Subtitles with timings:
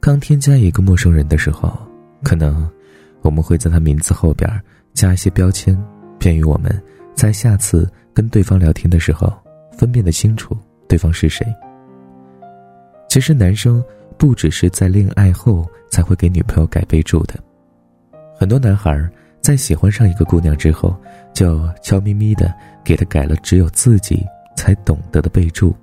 [0.00, 1.76] 刚添加一个陌生人的时候，
[2.22, 2.68] 可能
[3.22, 4.48] 我们会在他名字后边
[4.94, 5.76] 加一些标签，
[6.18, 6.82] 便于我们
[7.14, 9.32] 在下次跟对方聊天的时候
[9.76, 10.56] 分辨得清楚
[10.88, 11.46] 对方是谁。
[13.08, 13.82] 其实，男生
[14.16, 17.34] 不只是在恋爱后才会给女朋友改备注的，
[18.36, 19.08] 很多男孩
[19.40, 20.96] 在喜欢上一个姑娘之后，
[21.34, 22.54] 就悄咪咪的
[22.84, 24.24] 给她改了只有自己
[24.56, 25.74] 才懂得的备注。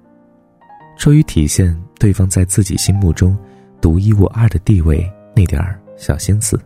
[0.98, 3.38] 出于体现对方在自己心目中
[3.82, 6.60] 独一无二的地位，那点儿小心思。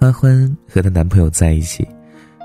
[0.00, 1.86] 阿欢和她男朋友在一起，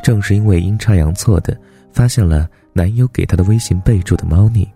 [0.03, 1.57] 正是因为阴差阳错的
[1.91, 4.67] 发现了男友给她的微信备注的猫腻。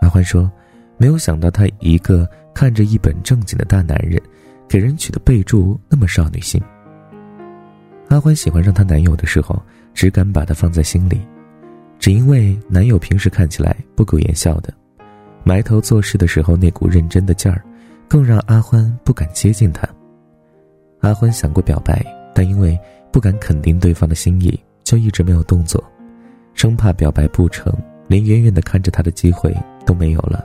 [0.00, 0.50] 阿欢说
[0.96, 4.20] ：“没有想到他一个看着一本正经的大男人，
[4.68, 6.60] 给人取的备注那么少女心。”
[8.08, 9.60] 阿欢喜欢上她男友的时候，
[9.94, 11.20] 只敢把他放在心里，
[11.98, 14.72] 只因为男友平时看起来不苟言笑的。
[15.42, 17.62] 埋头做事的时候，那股认真的劲儿，
[18.08, 19.88] 更让阿欢不敢接近他。
[21.00, 22.78] 阿欢想过表白，但因为
[23.12, 25.82] 不敢肯定对方的心意，就一直没有动作，
[26.54, 27.72] 生怕表白不成，
[28.06, 30.44] 连远远的看着他的机会都没有了。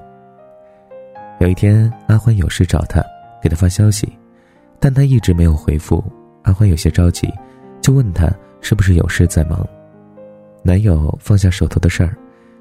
[1.39, 3.01] 有一天，阿欢有事找他，
[3.41, 4.11] 给他发消息，
[4.79, 6.03] 但他一直没有回复。
[6.43, 7.31] 阿欢有些着急，
[7.81, 9.65] 就问他是不是有事在忙。
[10.63, 12.17] 男友放下手头的事儿，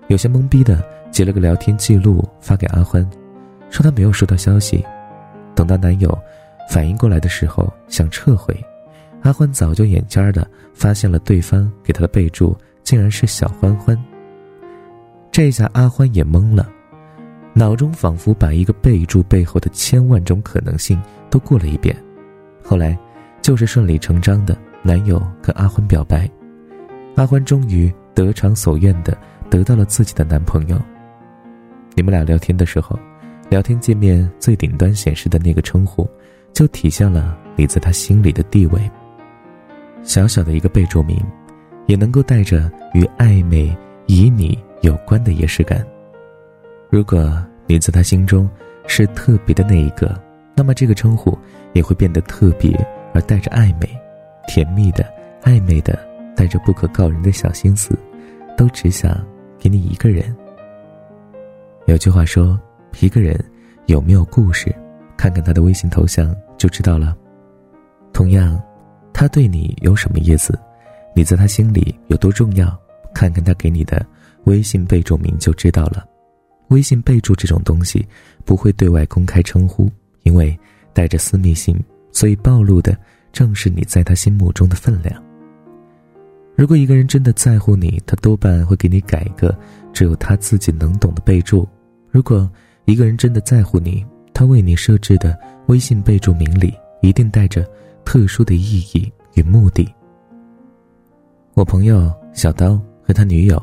[0.06, 0.80] 有些懵逼的。
[1.10, 3.08] 截了个聊天记录发给阿欢，
[3.70, 4.84] 说她没有收到消息。
[5.54, 6.16] 等到男友
[6.70, 8.54] 反应过来的时候，想撤回，
[9.22, 13.98] 阿欢早就眼尖儿的发现了对方给她的备注竟然是小欢欢。
[15.32, 16.68] 这下阿欢也懵了，
[17.52, 21.96] 脑中仿佛把一个备注背后的千万种可能性都过了一遍。
[22.62, 22.96] 后来，
[23.42, 26.28] 就是顺理成章的男友跟阿欢表白，
[27.16, 29.16] 阿欢终于得偿所愿的
[29.50, 30.80] 得到了自己的男朋友。
[31.94, 32.98] 你们俩聊天的时候，
[33.48, 36.08] 聊天界面最顶端显示的那个称呼，
[36.52, 38.80] 就体现了你在他心里的地位。
[40.02, 41.18] 小小的一个备注名，
[41.86, 43.76] 也能够带着与暧昧、
[44.06, 45.84] 以你有关的仪式感。
[46.90, 48.48] 如果你在他心中
[48.86, 50.20] 是特别的那一个，
[50.54, 51.36] 那么这个称呼
[51.72, 52.70] 也会变得特别
[53.14, 53.88] 而带着暧昧、
[54.46, 55.04] 甜蜜的、
[55.42, 55.98] 暧昧的，
[56.36, 57.98] 带着不可告人的小心思，
[58.56, 59.24] 都只想
[59.58, 60.34] 给你一个人。
[61.86, 62.58] 有句话说
[63.00, 63.38] ：“一个人
[63.86, 64.74] 有没有故事，
[65.16, 67.16] 看看他的微信头像就知道了。
[68.12, 68.60] 同样，
[69.12, 70.58] 他对你有什么意思，
[71.14, 72.76] 你在他心里有多重要，
[73.14, 74.04] 看看他给你的
[74.44, 76.04] 微信备注名就知道了。
[76.68, 78.06] 微信备注这种东西
[78.44, 79.90] 不会对外公开称呼，
[80.24, 80.58] 因为
[80.92, 81.78] 带着私密性，
[82.12, 82.98] 所以暴露的
[83.32, 85.22] 正是你在他心目中的分量。
[86.56, 89.56] 如果一个人真的在乎你，他多半会给你改一个
[89.92, 91.66] 只有他自己能懂的备注。”
[92.10, 92.50] 如果
[92.88, 96.72] 一个人真的在乎你，他为你设置的微信备注名里
[97.02, 97.62] 一定带着
[98.02, 99.86] 特殊的意义与目的。
[101.52, 103.62] 我朋友小刀和他女友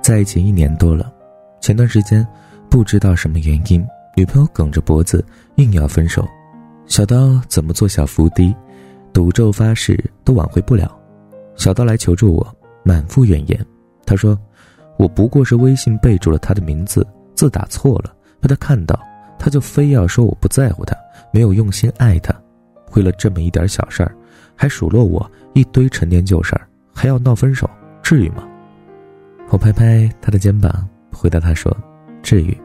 [0.00, 1.12] 在一起一年多了，
[1.60, 2.24] 前段时间
[2.70, 3.84] 不知道什么原因，
[4.16, 5.24] 女朋友梗着脖子
[5.56, 6.24] 硬要分手，
[6.86, 8.54] 小刀怎么做小伏低，
[9.12, 10.96] 赌咒发誓都挽回不了，
[11.56, 13.66] 小刀来求助我，满腹怨言。
[14.06, 14.38] 他说
[14.96, 17.04] ：“我不过是微信备注了他的名字。”
[17.34, 18.98] 字打错了，被他看到，
[19.38, 20.96] 他就非要说我不在乎他，
[21.32, 22.34] 没有用心爱他，
[22.94, 24.14] 为了这么一点小事儿，
[24.56, 27.68] 还数落我一堆陈年旧事儿，还要闹分手，
[28.02, 28.46] 至于吗？
[29.50, 31.76] 我拍拍他的肩膀，回答他说
[32.22, 32.56] ：“至于。”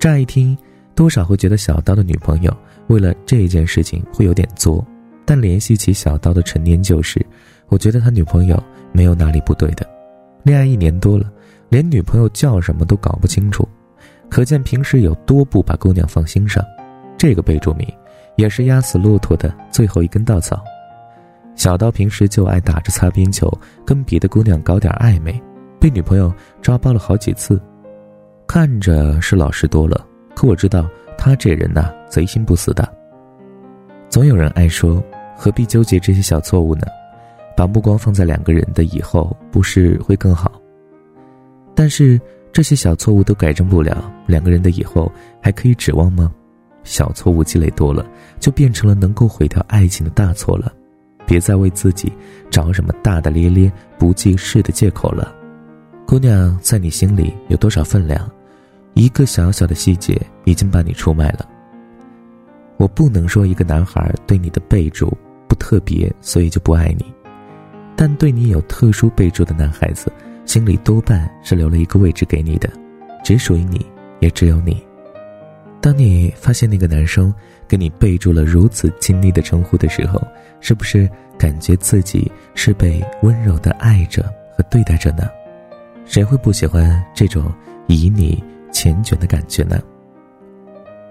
[0.00, 0.56] 乍一听，
[0.94, 2.56] 多少会觉得小刀的女朋友
[2.88, 4.84] 为了这件事情会有点作，
[5.24, 7.24] 但联系起小刀的陈年旧事，
[7.68, 8.62] 我觉得他女朋友
[8.92, 9.86] 没有哪里不对的，
[10.42, 11.30] 恋爱一年多了。
[11.68, 13.68] 连女朋友叫什么都搞不清楚，
[14.30, 16.64] 可见平时有多不把姑娘放心上。
[17.18, 17.86] 这个备注名，
[18.36, 20.62] 也是压死骆驼的最后一根稻草。
[21.54, 23.50] 小刀平时就爱打着擦边球，
[23.84, 25.42] 跟别的姑娘搞点暧昧，
[25.80, 27.60] 被女朋友抓包了好几次。
[28.46, 30.86] 看着是老实多了，可我知道
[31.16, 32.86] 他这人呐，贼心不死的。
[34.10, 35.02] 总有人爱说，
[35.34, 36.86] 何必纠结这些小错误呢？
[37.56, 40.60] 把目光放在两个人的以后，不是会更好？
[41.74, 42.20] 但是
[42.56, 45.12] 这些小错误都改正不了，两个人的以后
[45.42, 46.32] 还可以指望吗？
[46.84, 48.06] 小错误积累多了，
[48.40, 50.72] 就变成了能够毁掉爱情的大错了。
[51.26, 52.10] 别再为自己
[52.48, 55.34] 找什么大大咧咧、不记事的借口了。
[56.06, 58.26] 姑娘在你心里有多少分量？
[58.94, 61.46] 一个小小的细节已经把你出卖了。
[62.78, 65.14] 我不能说一个男孩对你的备注
[65.46, 67.04] 不特别，所以就不爱你，
[67.94, 70.10] 但对你有特殊备注的男孩子。
[70.46, 72.70] 心里多半是留了一个位置给你的，
[73.22, 73.84] 只属于你，
[74.20, 74.82] 也只有你。
[75.80, 77.32] 当你发现那个男生
[77.68, 80.20] 给你备注了如此亲昵的称呼的时候，
[80.60, 81.08] 是不是
[81.38, 84.22] 感觉自己是被温柔的爱着
[84.56, 85.28] 和对待着呢？
[86.06, 87.52] 谁会不喜欢这种
[87.88, 89.80] 以你缱绻的感觉呢？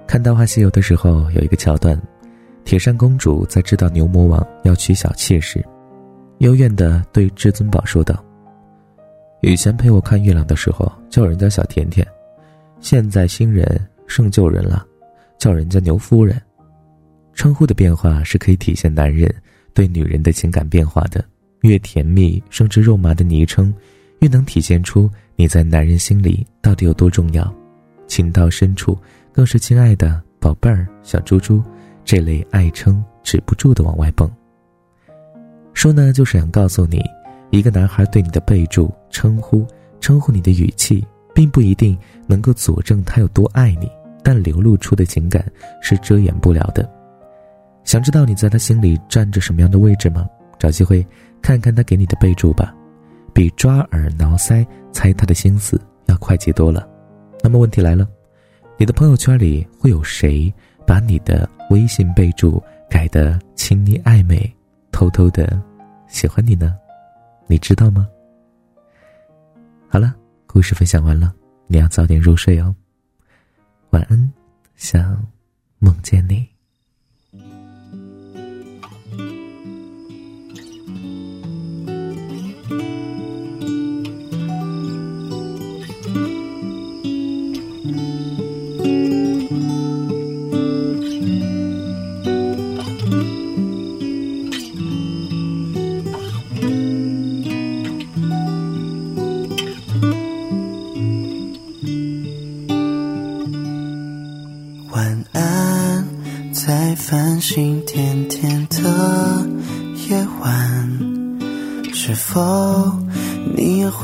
[0.08, 2.02] 看《大话西游》的时候，有一个桥段，
[2.64, 5.64] 铁扇公主在知道牛魔王要娶小妾时，
[6.40, 8.24] 幽怨地对至尊宝说道
[9.52, 12.06] ：“以前陪我看月亮的时候叫人家小甜甜，
[12.80, 14.84] 现在新人胜旧人了，
[15.38, 16.42] 叫人家牛夫人。”
[17.36, 19.32] 称呼的变化是可以体现男人
[19.72, 21.24] 对女人的情感变化的，
[21.62, 23.72] 越甜蜜甚至肉麻的昵称。
[24.20, 27.54] 越能体现出你在男人心里到底有多重要，
[28.08, 28.98] 情到深处
[29.32, 31.62] 更是亲爱的宝贝儿、小猪猪，
[32.04, 34.28] 这类爱称止不住的往外蹦。
[35.74, 37.04] 说呢，就是想告诉你，
[37.56, 39.66] 一个男孩对你的备注、称呼、
[40.02, 41.98] 称呼你的语气，并不一定
[42.28, 43.90] 能够佐证他有多爱你，
[44.22, 45.46] 但流露出的情感
[45.81, 46.90] 是遮掩不了的。
[47.86, 50.28] 想知道你在他心里占着什么样的位置吗？
[50.60, 51.06] 找机会
[51.42, 52.75] 看看他给你的备注吧。
[53.34, 56.88] 比抓耳挠腮猜他的心思要快捷多了。
[57.42, 58.08] 那么问题来了，
[58.78, 60.54] 你的朋友圈里会有谁
[60.86, 64.54] 把你的微信备注改得亲昵暧昧，
[64.92, 65.62] 偷偷的
[66.08, 66.75] 喜欢你呢？
[67.48, 68.08] 你知道吗？
[69.88, 70.14] 好了，
[70.48, 71.34] 故事分享完了，
[71.68, 72.76] 你要早点入睡哦。
[73.92, 74.34] 晚安，
[74.76, 75.26] 想
[75.80, 76.55] 梦见你。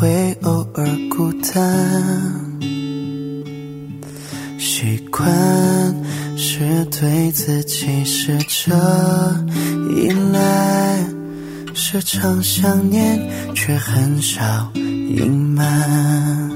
[0.01, 1.62] 会偶尔孤单？
[4.57, 5.31] 习惯
[6.36, 8.75] 是对自己试着
[9.95, 11.06] 依赖，
[11.75, 13.21] 时常想念
[13.53, 14.42] 却很少
[14.74, 16.50] 隐瞒，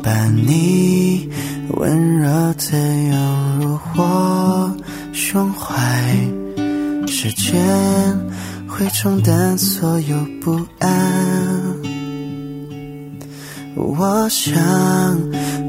[0.00, 1.28] 把你。
[1.74, 2.78] 温柔的
[3.08, 4.76] 涌入我
[5.12, 5.74] 胸怀，
[7.08, 7.60] 时间
[8.72, 10.90] 会冲淡所有不安。
[13.76, 14.54] 我想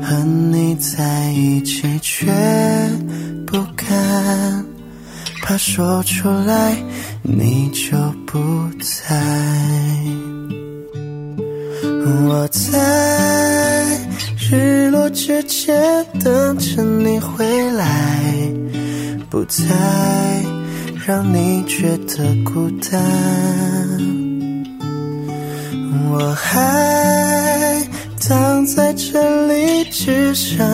[0.02, 2.32] 和你在一起，却
[3.46, 4.66] 不敢，
[5.42, 6.78] 怕说出来
[7.22, 8.40] 你就不
[8.80, 9.22] 在。
[12.26, 14.00] 我在。
[14.50, 18.22] 日落之前等着你回来，
[19.30, 19.64] 不再
[21.06, 23.02] 让你觉得孤单。
[26.10, 27.86] 我还
[28.22, 30.66] 躺在这里，只想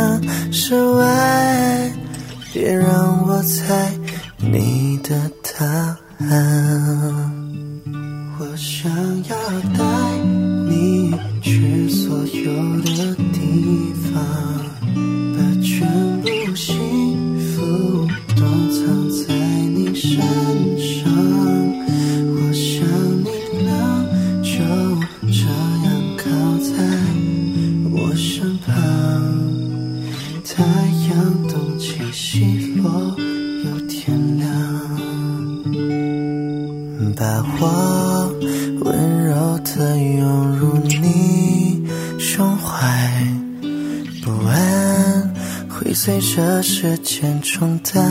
[0.52, 1.92] 室外，
[2.54, 3.92] 别让我猜
[4.38, 5.66] 你的答
[6.30, 6.69] 案。
[39.59, 41.87] 的拥入你
[42.18, 42.87] 胸怀。
[44.21, 45.33] 不安
[45.68, 48.04] 会随着时间冲淡，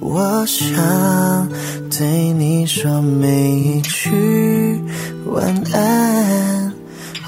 [0.00, 1.48] 我想
[1.90, 4.80] 对你说每一句
[5.26, 6.72] 晚安，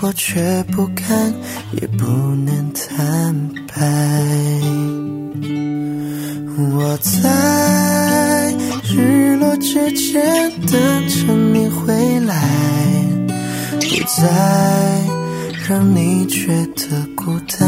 [0.00, 1.32] 我却不敢
[1.72, 3.34] 也不能坦
[3.66, 3.82] 白。
[6.56, 7.28] 我在
[9.64, 10.23] 日落之前
[10.71, 12.35] 等着你回来，
[13.80, 14.28] 不再。
[15.66, 17.66] 让你觉得孤单，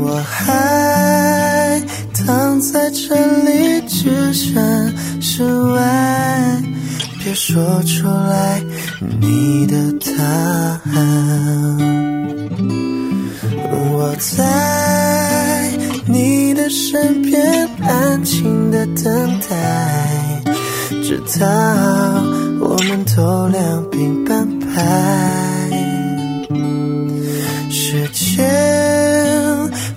[0.00, 1.82] 我还
[2.14, 5.42] 躺在这里，置身事
[5.72, 6.62] 外，
[7.18, 8.62] 别说出来
[9.20, 10.22] 你的答
[10.92, 11.76] 案。
[13.72, 14.44] 我在
[16.72, 20.42] 身边安静的等待，
[21.02, 21.46] 直到
[22.60, 25.70] 我们都两鬓斑白。
[27.68, 28.48] 时间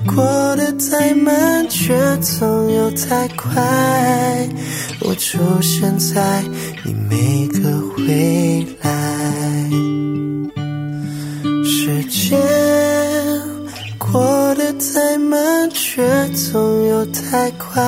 [0.06, 3.64] 过得太慢，却总有太快。
[5.00, 6.44] 我出现在
[6.84, 8.92] 你每个回来，
[11.64, 12.38] 时间
[13.98, 15.55] 过得太慢。
[15.96, 17.82] 却总有太快。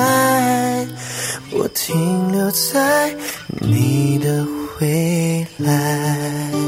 [1.52, 3.14] 我停留在
[3.60, 4.46] 你的
[4.80, 6.67] 未来。